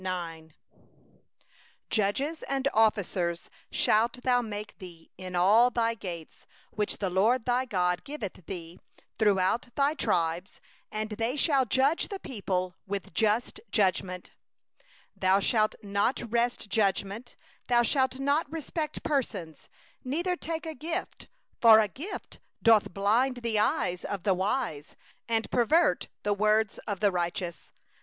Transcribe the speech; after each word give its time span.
18Judges 1.91 2.41
and 2.49 2.67
officers 2.73 3.51
shalt 3.69 4.13
thou 4.23 4.41
make 4.41 4.75
thee 4.79 5.11
in 5.15 5.35
all 5.35 5.69
thy 5.69 5.93
gates, 5.93 6.47
which 6.71 6.97
the 6.97 7.11
LORD 7.11 7.45
thy 7.45 7.65
God 7.65 8.03
giveth 8.03 8.47
thee, 8.47 8.79
tribe 9.19 9.71
by 9.75 9.93
tribe; 9.93 10.47
and 10.91 11.11
they 11.11 11.35
shall 11.35 11.67
judge 11.67 12.07
the 12.07 12.17
people 12.17 12.73
with 12.87 13.09
righteous 13.09 13.53
judgment. 13.69 14.31
19Thou 15.19 15.39
shalt 15.39 15.75
not 15.83 16.23
wrest 16.31 16.67
judgment; 16.67 17.35
thou 17.67 17.83
shalt 17.83 18.17
not 18.17 18.51
respect 18.51 19.03
persons; 19.03 19.69
neither 20.03 20.31
shalt 20.31 20.41
thou 20.41 20.53
take 20.53 20.65
a 20.65 20.73
gift; 20.73 21.27
for 21.59 21.79
a 21.79 21.87
gift 21.87 22.39
doth 22.63 22.91
blind 22.91 23.41
the 23.43 23.59
eyes 23.59 24.03
of 24.03 24.23
the 24.23 24.33
wise, 24.33 24.95
and 25.29 25.51
pervert 25.51 26.07
the 26.23 26.33
words 26.33 26.79
of 26.87 27.01
the 27.01 27.11
righteous. 27.11 27.71